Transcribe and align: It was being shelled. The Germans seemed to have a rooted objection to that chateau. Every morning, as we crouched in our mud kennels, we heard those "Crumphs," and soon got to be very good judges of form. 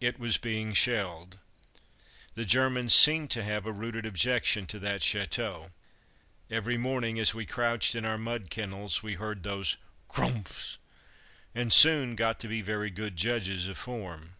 It 0.00 0.20
was 0.20 0.38
being 0.38 0.74
shelled. 0.74 1.40
The 2.34 2.44
Germans 2.44 2.94
seemed 2.94 3.32
to 3.32 3.42
have 3.42 3.66
a 3.66 3.72
rooted 3.72 4.06
objection 4.06 4.64
to 4.68 4.78
that 4.78 5.02
chateau. 5.02 5.72
Every 6.48 6.76
morning, 6.76 7.18
as 7.18 7.34
we 7.34 7.46
crouched 7.46 7.96
in 7.96 8.04
our 8.04 8.16
mud 8.16 8.48
kennels, 8.48 9.02
we 9.02 9.14
heard 9.14 9.42
those 9.42 9.76
"Crumphs," 10.06 10.78
and 11.52 11.72
soon 11.72 12.14
got 12.14 12.38
to 12.38 12.46
be 12.48 12.62
very 12.62 12.90
good 12.92 13.16
judges 13.16 13.66
of 13.66 13.76
form. 13.76 14.36